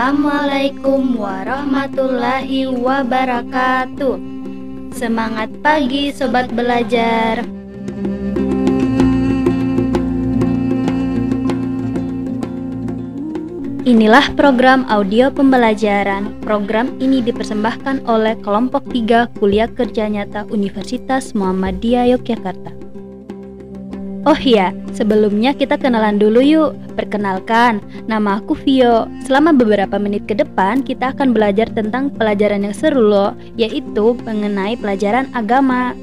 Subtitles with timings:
[0.00, 4.16] Assalamualaikum warahmatullahi wabarakatuh.
[4.96, 7.44] Semangat pagi, sobat belajar.
[13.84, 16.32] Inilah program audio pembelajaran.
[16.40, 22.79] Program ini dipersembahkan oleh kelompok 3 Kuliah Kerja Nyata Universitas Muhammadiyah Yogyakarta.
[24.28, 26.76] Oh iya, sebelumnya kita kenalan dulu yuk.
[26.92, 29.08] Perkenalkan, nama aku Vio.
[29.24, 34.76] Selama beberapa menit ke depan, kita akan belajar tentang pelajaran yang seru loh, yaitu mengenai
[34.76, 35.96] pelajaran agama.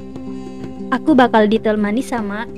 [0.90, 2.48] Aku bakal ditemani sama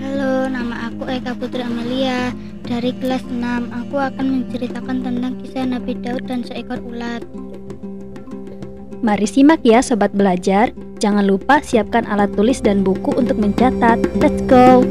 [0.00, 2.32] Halo, nama aku Eka Putri Amelia.
[2.64, 7.20] Dari kelas 6, aku akan menceritakan tentang kisah Nabi Daud dan seekor ulat.
[9.04, 10.72] Mari simak ya sobat belajar.
[11.00, 14.00] Jangan lupa siapkan alat tulis dan buku untuk mencatat.
[14.20, 14.84] Let's go!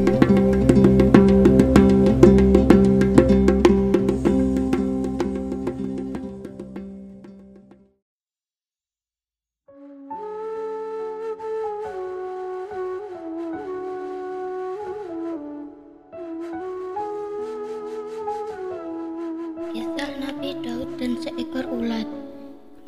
[21.20, 22.08] Seekor ulat.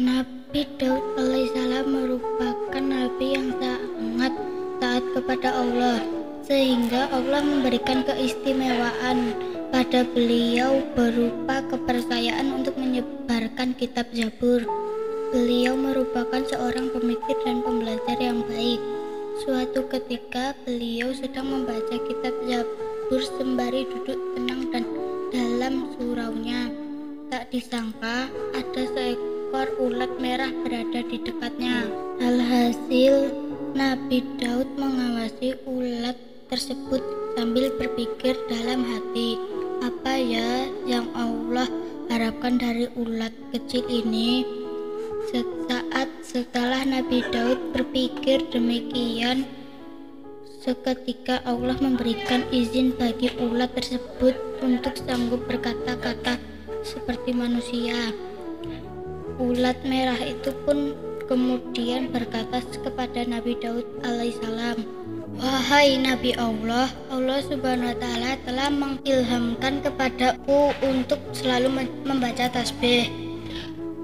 [0.00, 4.32] Nabi Daud alaihissalam merupakan nabi yang sangat
[4.80, 6.00] taat kepada Allah
[6.42, 9.36] sehingga Allah memberikan keistimewaan
[9.68, 14.64] pada beliau berupa kepercayaan untuk menyebarkan kitab Zabur.
[15.32, 18.80] Beliau merupakan seorang pemikir dan pembelajar yang baik.
[19.44, 24.84] Suatu ketika beliau sedang membaca kitab Zabur sembari duduk tenang dan
[25.32, 26.81] dalam suraunya.
[27.32, 31.88] Tak disangka ada seekor ulat merah berada di dekatnya.
[32.20, 33.32] Alhasil
[33.72, 36.12] Nabi Daud mengawasi ulat
[36.52, 37.00] tersebut
[37.32, 39.40] sambil berpikir dalam hati,
[39.80, 41.72] apa ya yang Allah
[42.12, 44.44] harapkan dari ulat kecil ini?
[45.32, 49.48] Sesaat setelah Nabi Daud berpikir demikian,
[50.60, 56.51] seketika Allah memberikan izin bagi ulat tersebut untuk sanggup berkata-kata
[56.82, 58.14] seperti manusia.
[59.40, 60.94] Ulat merah itu pun
[61.26, 65.02] kemudian berkata kepada Nabi Daud alaihissalam,
[65.40, 73.08] Wahai Nabi Allah, Allah Subhanahu wa Ta'ala telah mengilhamkan kepadaku untuk selalu membaca tasbih.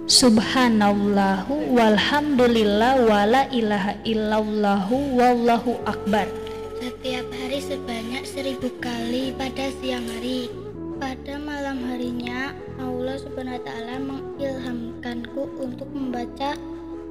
[0.09, 6.25] Subhanallahu walhamdulillah wala ilaha illallahu wallahu akbar.
[6.81, 10.49] Setiap hari sebanyak seribu kali pada siang hari.
[10.98, 12.50] Pada malam harinya,
[12.82, 16.59] Allah Subhanahu wa Ta'ala mengilhamkanku untuk membaca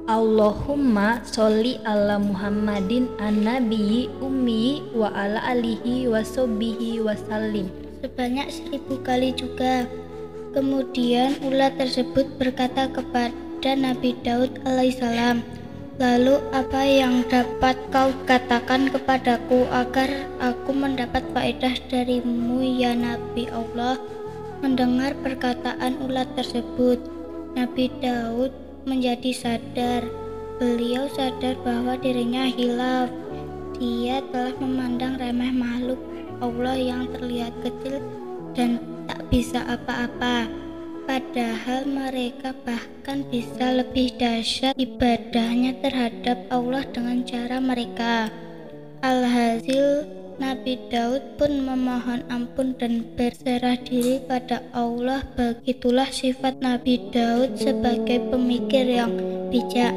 [0.08, 7.68] Allahumma sholli ala Muhammadin an-nabiyyi ummi wa ala alihi wa sobihi wasallim
[8.00, 9.84] sebanyak seribu kali juga.
[10.56, 15.44] Kemudian ulat tersebut berkata kepada Nabi Daud alaihissalam,
[15.98, 20.06] Lalu apa yang dapat kau katakan kepadaku agar
[20.38, 23.98] aku mendapat faedah darimu ya Nabi Allah?
[24.62, 27.02] Mendengar perkataan ulat tersebut,
[27.58, 28.54] Nabi Daud
[28.86, 30.06] menjadi sadar.
[30.62, 33.10] Beliau sadar bahwa dirinya hilaf.
[33.82, 35.98] Dia telah memandang remeh makhluk
[36.38, 37.98] Allah yang terlihat kecil
[38.54, 38.78] dan
[39.10, 40.46] tak bisa apa-apa.
[41.08, 48.28] Padahal mereka bahkan bisa lebih dahsyat ibadahnya terhadap Allah dengan cara mereka.
[49.00, 50.04] Alhasil,
[50.36, 55.24] Nabi Daud pun memohon ampun dan berserah diri pada Allah.
[55.32, 59.16] Begitulah sifat Nabi Daud sebagai pemikir yang
[59.48, 59.96] bijak.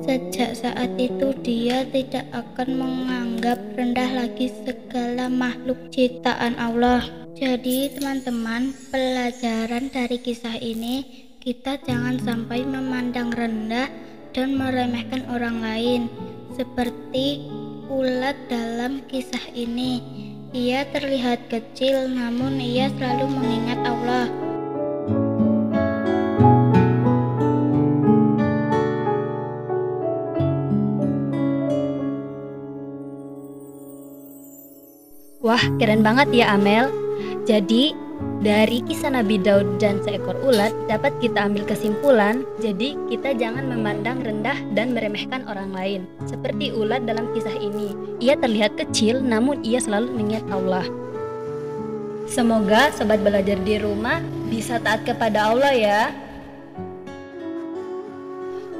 [0.00, 7.27] Sejak saat itu dia tidak akan menganggap rendah lagi segala makhluk ciptaan Allah.
[7.38, 11.06] Jadi teman-teman, pelajaran dari kisah ini
[11.38, 13.86] kita jangan sampai memandang rendah
[14.34, 16.10] dan meremehkan orang lain.
[16.58, 17.46] Seperti
[17.86, 20.02] ulat dalam kisah ini.
[20.50, 24.26] Ia terlihat kecil namun ia selalu mengingat Allah.
[35.38, 37.07] Wah, keren banget ya Amel.
[37.48, 37.96] Jadi,
[38.44, 44.20] dari kisah Nabi Daud dan seekor ulat dapat kita ambil kesimpulan, jadi kita jangan memandang
[44.20, 46.04] rendah dan meremehkan orang lain.
[46.28, 50.84] Seperti ulat dalam kisah ini, ia terlihat kecil namun ia selalu mengingat Allah.
[52.28, 54.20] Semoga sobat belajar di rumah
[54.52, 56.02] bisa taat kepada Allah ya.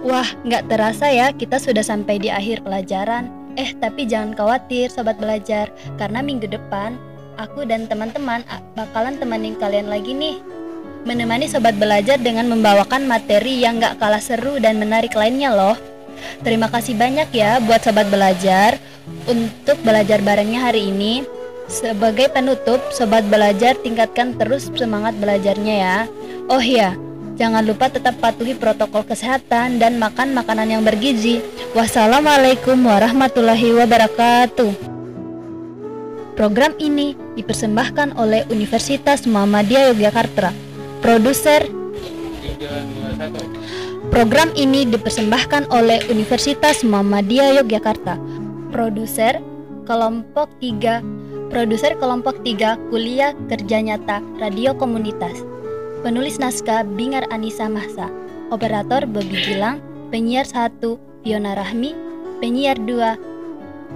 [0.05, 3.33] Wah, nggak terasa ya kita sudah sampai di akhir pelajaran.
[3.57, 7.01] Eh, tapi jangan khawatir sobat belajar, karena minggu depan
[7.39, 8.43] aku dan teman-teman
[8.75, 10.37] bakalan temenin kalian lagi nih.
[11.07, 15.79] menemani sobat belajar dengan membawakan materi yang gak kalah seru dan menarik lainnya loh.
[16.45, 18.77] Terima kasih banyak ya buat sobat belajar
[19.25, 21.25] untuk belajar barengnya hari ini.
[21.71, 25.99] Sebagai penutup, sobat belajar tingkatkan terus semangat belajarnya ya.
[26.49, 26.97] Oh iya,
[27.41, 31.41] jangan lupa tetap patuhi protokol kesehatan dan makan makanan yang bergizi.
[31.73, 34.98] Wassalamualaikum warahmatullahi wabarakatuh.
[36.39, 40.55] Program ini dipersembahkan oleh Universitas Muhammadiyah Yogyakarta.
[41.03, 41.67] Produser
[44.15, 48.23] Program ini dipersembahkan oleh Universitas Muhammadiyah Yogyakarta.
[48.71, 49.43] Produser
[49.83, 55.43] kelompok 3 Produser kelompok 3 Kuliah Kerja Nyata Radio Komunitas.
[56.07, 58.07] Penulis naskah Bingar Anissa Mahsa.
[58.55, 59.83] Operator Bobi Gilang,
[60.15, 60.87] penyiar 1
[61.27, 61.99] Fiona Rahmi,
[62.39, 63.28] penyiar 2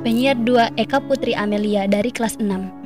[0.01, 2.82] Penyiar 2 Eka Putri Amelia dari kelas 6